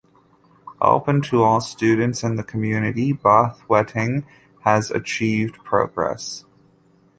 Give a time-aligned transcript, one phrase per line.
[0.81, 4.23] Open to all students in the community, Bahweting
[4.61, 6.43] has achieved progress.